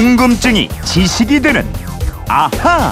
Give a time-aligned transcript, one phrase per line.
[0.00, 1.62] 궁금증이 지식이 되는
[2.26, 2.90] 아하.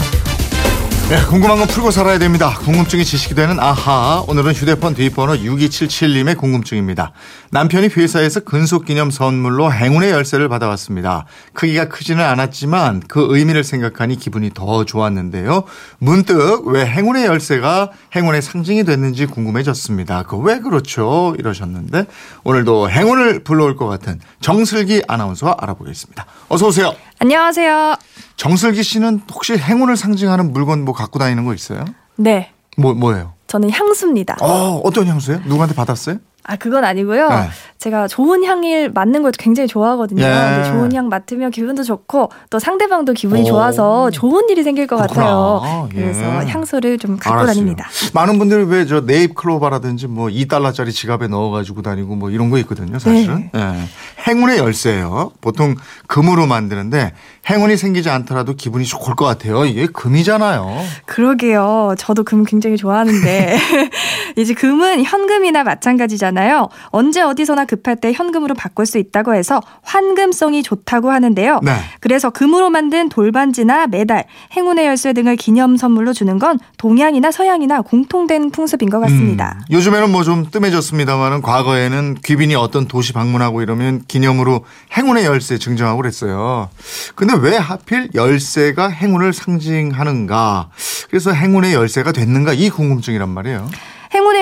[1.09, 2.55] 네, 궁금한 건 풀고 살아야 됩니다.
[2.59, 4.23] 궁금증이 지식이 되는 아하.
[4.29, 7.13] 오늘은 휴대폰 뒷번호 6277님의 궁금증입니다.
[7.51, 11.25] 남편이 회사에서 근속 기념 선물로 행운의 열쇠를 받아왔습니다.
[11.55, 15.65] 크기가 크지는 않았지만 그 의미를 생각하니 기분이 더 좋았는데요.
[15.97, 20.25] 문득 왜 행운의 열쇠가 행운의 상징이 됐는지 궁금해졌습니다.
[20.25, 21.35] 그 왜 그렇죠?
[21.39, 22.05] 이러셨는데
[22.45, 26.27] 오늘도 행운을 불러올 것 같은 정슬기 아나운서와 알아보겠습니다.
[26.51, 26.95] 어서 오세요.
[27.21, 27.97] 안녕하세요.
[28.37, 31.85] 정슬기 씨는 혹시 행운을 상징하는 물건 뭐 갖고 다니는 거 있어요?
[32.17, 32.53] 네.
[32.77, 33.35] 뭐 뭐예요?
[33.49, 34.37] 저는 향수입니다.
[34.41, 35.41] 어, 어떤 향수예요?
[35.47, 36.19] 누구한테 받았어요?
[36.45, 37.29] 아, 그건 아니고요.
[37.29, 37.49] 네.
[37.79, 40.25] 제가 좋은 향을 맡는 걸 굉장히 좋아하거든요.
[40.25, 40.65] 예.
[40.69, 43.45] 좋은 향 맡으면 기분도 좋고 또 상대방도 기분이 오.
[43.45, 45.23] 좋아서 좋은 일이 생길 것 그렇구나.
[45.25, 45.89] 같아요.
[45.95, 46.01] 예.
[46.01, 47.47] 그래서 향수를 좀 갖고 알았어요.
[47.55, 47.89] 다닙니다.
[48.15, 52.59] 많은 분들이 왜 저 네잎 클로바라든지 뭐 2달러짜리 지갑에 넣어 가지고 다니고 뭐 이런 거
[52.59, 53.51] 있거든요, 사실은.
[53.53, 53.61] 네.
[53.61, 53.89] 예.
[54.27, 55.33] 행운의 열쇠예요.
[55.41, 55.75] 보통
[56.07, 57.13] 금으로 만드는데
[57.49, 59.65] 행운이 생기지 않더라도 기분이 좋을 것 같아요.
[59.67, 60.67] 이게 금이잖아요.
[61.07, 61.95] 그러게요.
[61.99, 63.57] 저도 금 굉장히 좋아하는데
[64.37, 66.69] 이제 금은 현금이나 마찬가지잖아요.
[66.87, 71.61] 언제 어디서나 급할 때 현금으로 바꿀 수 있다고 해서 환금성이 좋다고 하는데요.
[71.63, 71.73] 네.
[72.01, 74.25] 그래서 금으로 만든 돌반지나 메달,
[74.57, 79.59] 행운의 열쇠 등을 기념 선물로 주는 건 동양이나 서양이나 공통된 풍습인 것 같습니다.
[79.71, 84.65] 음, 요즘에는 뭐 좀 뜸해졌습니다만은 과거에는 귀빈이 어떤 도시 방문하고 이러면 기념으로
[84.97, 86.69] 행운의 열쇠 증정하고 그랬어요.
[87.15, 90.69] 근데 왜 하필 열쇠가 행운을 상징하는가?
[91.09, 92.53] 그래서 행운의 열쇠가 됐는가?
[92.53, 93.69] 이 궁금증이란 말이에요.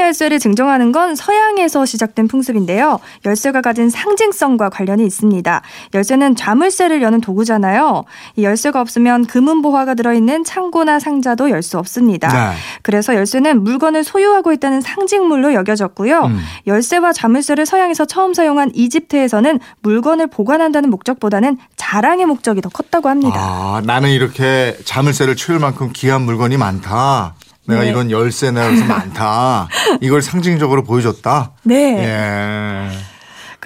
[0.07, 2.99] 열쇠를 증정하는 건 서양에서 시작된 풍습인데요.
[3.25, 5.63] 열쇠가 가진 상징성과 관련이 있습니다.
[5.95, 8.05] 열쇠는 자물쇠를 여는 도구잖아요.
[8.37, 12.29] 이 열쇠가 없으면 금은 보화가 들어있는 창고나 상자도 열 수 없습니다.
[12.29, 12.57] 네.
[12.83, 16.27] 그래서 열쇠는 물건을 소유하고 있다는 상징물로 여겨졌고요.
[16.27, 16.39] 음.
[16.69, 23.35] 열쇠와 자물쇠를 서양에서 처음 사용한 이집트에서는 물건을 보관한다는 목적보다는 자랑의 목적이 더 컸다고 합니다.
[23.37, 27.35] 아, 나는 이렇게 자물쇠를 채울 만큼 귀한 물건이 많다.
[27.69, 27.91] 내가 네.
[27.91, 29.69] 이런 열쇠나 여기서 많다.
[30.01, 31.53] 이걸 상징적으로 보여줬다.
[31.65, 31.99] 네.
[31.99, 33.17] 예.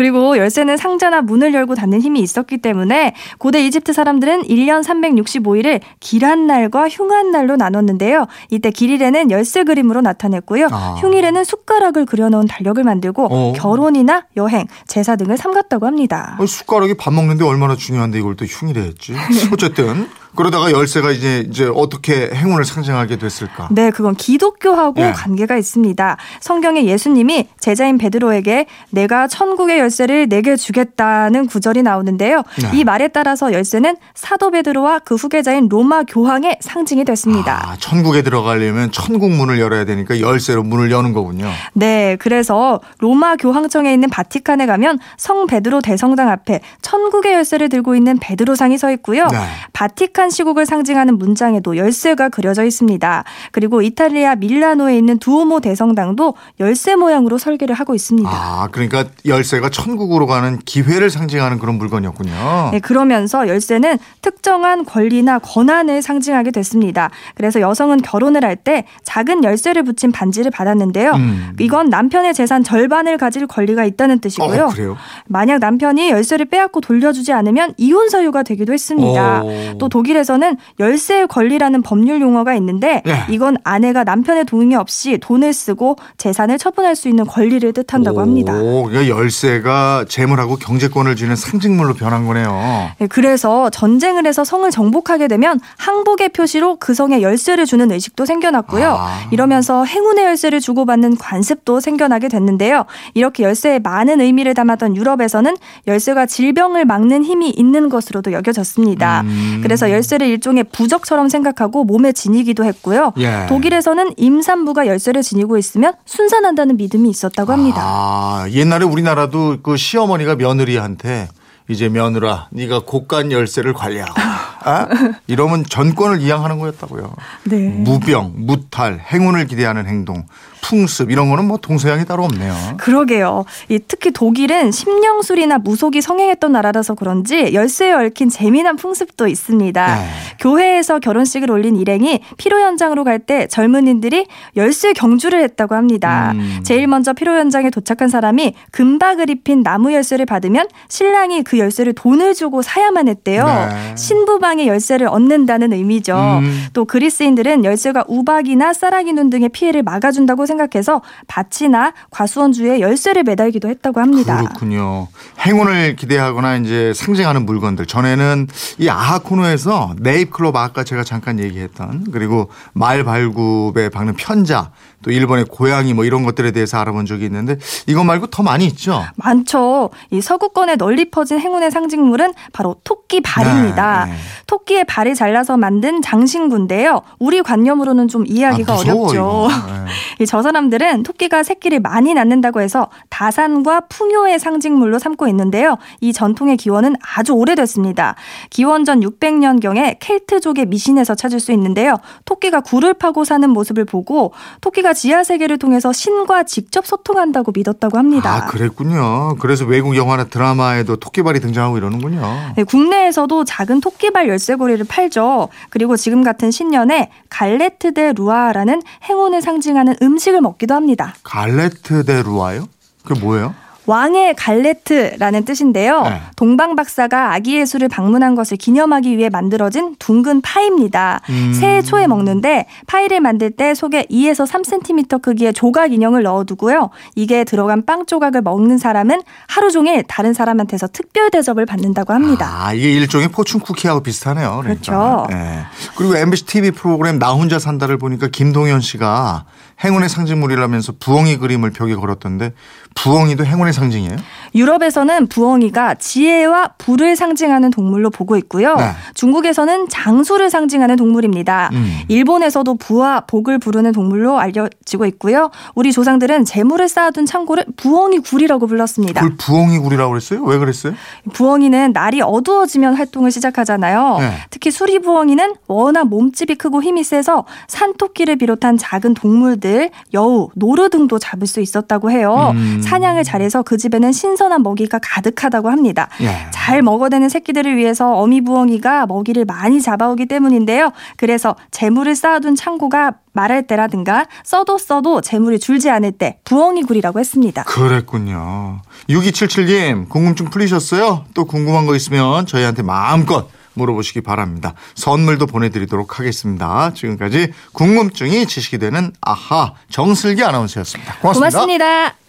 [0.01, 6.47] 그리고 열쇠는 상자나 문을 열고 닫는 힘이 있었기 때문에 고대 이집트 사람들은 1년 365일을 길한
[6.47, 8.27] 날과 흉한 날로 나눴는데요.
[8.49, 10.69] 이때 길일에는 열쇠 그림으로 나타냈고요.
[10.71, 10.95] 아.
[11.01, 13.53] 흉일에는 숟가락을 그려놓은 달력을 만들고 어.
[13.55, 16.37] 결혼이나 여행, 제사 등을 삼갔다고 합니다.
[16.41, 19.15] 어, 숟가락이 밥 먹는데 얼마나 중요한데 이걸 또 흉이래 했지.
[19.53, 23.69] 어쨌든 그러다가 열쇠가 이제 이제 어떻게 행운을 상징하게 됐을까?
[23.73, 25.13] 네, 그건 기독교하고 예.
[25.13, 26.17] 관계가 있습니다.
[26.41, 32.43] 성경에 예수님이 제자인 베드로에게 내가 천국의 열쇠를 내게 주겠다는 구절이 나오는데요.
[32.63, 32.71] 네.
[32.75, 37.71] 이 말에 따라서 열쇠는 사도 베드로와 그 후계자인 로마 교황의 상징이 됐습니다.
[37.71, 41.51] 아, 천국에 들어가려면 천국 문을 열어야 되니까 열쇠로 문을 여는 거군요.
[41.73, 48.19] 네, 그래서 로마 교황청에 있는 바티칸에 가면 성 베드로 대성당 앞에 천국의 열쇠를 들고 있는
[48.19, 49.27] 베드로상이 서 있고요.
[49.27, 49.39] 네.
[49.73, 53.25] 바티칸 시국을 상징하는 문장에도 열쇠가 그려져 있습니다.
[53.53, 58.29] 그리고 이탈리아 밀라노에 있는 두오모 대성당도 열쇠 모양으로 설계를 하고 있습니다.
[58.31, 62.71] 아, 그러니까 열쇠가 천국으로 가는 기회를 상징하는 그런 물건이었군요.
[62.73, 67.11] 네, 그러면서 열쇠는 특정한 권리나 권한을 상징하게 됐습니다.
[67.35, 71.13] 그래서 여성은 결혼을 할 때 작은 열쇠를 붙인 반지를 받았는데요.
[71.13, 71.53] 음.
[71.61, 74.65] 이건 남편의 재산 절반을 가질 권리가 있다는 뜻이고요.
[74.65, 74.97] 어, 그래요?
[75.29, 79.43] 만약 남편이 열쇠를 빼앗고 돌려주지 않으면 이혼 사유가 되기도 했습니다.
[79.43, 79.79] 오.
[79.79, 83.25] 또 독일 에서는 열쇠의 권리라는 법률 용어가 있는데 예.
[83.29, 88.55] 이건 아내가 남편의 동의 없이 돈을 쓰고 재산을 처분할 수 있는 권리를 뜻한다고 합니다.
[88.55, 92.91] 오, 그러니까 열쇠가 재물하고 경제권을 주는 상징물로 변한 거네요.
[92.99, 98.97] 네, 그래서 전쟁을 해서 성을 정복하게 되면 항복의 표시로 그 성에 열쇠를 주는 의식도 생겨났고요.
[98.99, 99.29] 아.
[99.31, 102.85] 이러면서 행운의 열쇠를 주고받는 관습도 생겨나게 됐는데요.
[103.15, 105.57] 이렇게 열쇠에 많은 의미를 담았던 유럽에서는
[105.87, 109.23] 열쇠가 질병을 막는 힘이 있는 것으로도 여겨졌습니다.
[109.23, 109.61] 음.
[109.63, 113.13] 그래서 열 쇠를 일종의 부적처럼 생각하고 몸에 지니기도 했고요.
[113.19, 113.47] 예.
[113.49, 117.81] 독일에서는 임산부가 열쇠를 지니고 있으면 순산한다는 믿음이 있었다고 합니다.
[117.83, 121.29] 아, 옛날에 우리나라도 그 시어머니가 며느리한테
[121.69, 124.89] 이제 며느라 네가 고간 열쇠를 관리하고 아?
[125.29, 127.15] 이러면 전권을 이양하는 거였다고요.
[127.45, 127.69] 네.
[127.69, 130.27] 무병, 무탈, 행운을 기대하는 행동,
[130.63, 132.55] 풍습 이런 거는 뭐 동서양이 따로 없네요.
[132.79, 133.45] 그러게요.
[133.69, 139.97] 이 특히 독일은 심령술이나 무속이 성행했던 나라라서 그런지 열쇠에 얽힌 재미난 풍습도 있습니다.
[139.97, 140.07] 네.
[140.39, 144.27] 교회에서 결혼식을 올린 일행이 피로 현장으로 갈 때 젊은이들이
[144.57, 146.33] 열쇠 경주를 했다고 합니다.
[146.35, 146.61] 음.
[146.65, 152.35] 제일 먼저 피로 현장에 도착한 사람이 금박을 입힌 나무 열쇠를 받으면 신랑이 그 열쇠를 돈을
[152.35, 153.45] 주고 사야만 했대요.
[153.45, 153.97] 네.
[153.97, 156.17] 신부방의 열쇠를 얻는다는 의미죠.
[156.17, 156.67] 음.
[156.73, 164.01] 또 그리스인들은 열쇠가 우박이나 쌀아기 눈 등의 피해를 막아준다고 생각해서 밭이나 과수원주에 열쇠를 매달기도 했다고
[164.01, 164.39] 합니다.
[164.39, 165.07] 그렇군요.
[165.47, 167.87] 행운을 기대하거나 이제 상징하는 물건들.
[167.87, 168.49] 전에는
[168.79, 174.71] 이 아하 코너에서 네잎클로버 아까 제가 잠깐 얘기했던 그리고 말 발굽에 박는 편자
[175.03, 177.57] 또 일본의 고양이 뭐 이런 것들에 대해서 알아본 적이 있는데
[177.87, 179.03] 이거 말고 더 많이 있죠.
[179.17, 179.91] 많죠.
[180.11, 184.05] 이 서구권에 널리 퍼진 행운의 상징물은 바로 토끼 발입니다.
[184.07, 184.19] 네, 네.
[184.47, 187.01] 토끼의 발을 잘라서 만든 장신구인데요.
[187.19, 189.15] 우리 관념으로는 좀 이해하기가 아, 무서워, 어렵죠.
[189.15, 189.49] 이거.
[189.73, 189.91] 네.
[190.41, 195.77] 이저 사람들은 토끼가 새끼를 많이 낳는다고 해서 다산과 풍요의 상징물로 삼고 있는데요.
[196.01, 198.15] 이 전통의 기원은 아주 오래됐습니다.
[198.49, 201.99] 기원 전 600년경에 켈트족의 미신에서 찾을 수 있는데요.
[202.25, 204.33] 토끼가 굴을 파고 사는 모습을 보고
[204.63, 208.35] 토끼가 지하 세계를 통해서 신과 직접 소통한다고 믿었다고 합니다.
[208.35, 209.37] 아, 그랬군요.
[209.41, 212.23] 그래서 외국 영화나 드라마에도 토끼발이 등장하고 이러는군요.
[212.57, 215.49] 네, 국내에서도 작은 토끼발 열쇠고리를 팔죠.
[215.69, 221.15] 그리고 지금 같은 신년에 galette des rois라는 행운을 상징하는 음식을 먹기도 합니다.
[221.23, 222.69] galette des rois요?
[223.05, 223.55] 그게 뭐예요?
[223.91, 226.03] 왕의 galette라는 뜻인데요.
[226.03, 226.21] 네.
[226.37, 231.21] 동방 박사가 아기 예수를 방문한 것을 기념하기 위해 만들어진 둥근 파입니다.
[231.29, 231.53] 음.
[231.53, 236.91] 새해 초에 먹는데 파이를 만들 때 속에 2에서 3cm 크기의 조각 인형을 넣어두고요.
[237.17, 242.49] 이게 들어간 빵 조각을 먹는 사람은 하루 종일 다른 사람한테서 특별 대접을 받는다고 합니다.
[242.49, 244.61] 아, 이게 일종의 포춘 쿠키하고 비슷하네요.
[244.63, 244.85] 그러니까.
[244.85, 245.27] 그렇죠.
[245.31, 245.65] 네.
[245.97, 249.47] 그리고 MBC TV 프로그램 나 혼자 산다를 보니까 김동현 씨가
[249.83, 252.53] 행운의 상징물이라면서 부엉이 그림을 벽에 걸었던데
[252.95, 254.17] 부엉이도 행운의 상징이에요?
[254.55, 258.77] 유럽에서는 부엉이가 지혜와 부를 상징하는 동물로 보고 있고요.
[258.77, 258.93] 네.
[259.15, 261.71] 중국에서는 장수를 상징하는 동물입니다.
[261.73, 261.99] 음.
[262.09, 265.51] 일본에서도 부와 복을 부르는 동물로 알려지고 있고요.
[265.75, 269.21] 우리 조상들은 재물을 쌓아둔 창고를 부엉이 굴이라고 불렀습니다.
[269.21, 270.43] 그걸 부엉이 굴이라고 그랬어요?
[270.45, 270.95] 왜 그랬어요?
[271.33, 274.17] 부엉이는 날이 어두워지면 활동을 시작하잖아요.
[274.21, 274.33] 네.
[274.51, 281.19] 특히 수리 부엉이는 워낙 몸집이 크고 힘이 세서 산토끼를 비롯한 작은 동물들, 여우, 노루 등도
[281.19, 282.53] 잡을 수 있었다고 해요.
[282.55, 282.81] 음.
[282.83, 286.09] 사냥을 잘해서 그 집에는 신선한 먹이가 가득하다고 합니다.
[286.23, 286.51] 예.
[286.51, 290.91] 잘 먹어대는 새끼들을 위해서 어미부엉이가 먹이를 많이 잡아오기 때문인데요.
[291.17, 297.63] 그래서 재물을 쌓아둔 창고가 말할 때라든가 써도 써도 재물이 줄지 않을 때 부엉이 굴이라고 했습니다.
[297.63, 298.81] 그랬군요.
[299.09, 301.27] 6277님, 궁금증 풀리셨어요?
[301.35, 304.75] 또 궁금한 거 있으면 저희한테 마음껏 물어보시기 바랍니다.
[304.97, 306.93] 선물도 보내드리도록 하겠습니다.
[306.93, 311.19] 지금까지 궁금증이 지식이 되는 아하 정슬기 아나운서였습니다.
[311.19, 311.51] 고맙습니다.
[311.51, 312.20] 고맙습니다.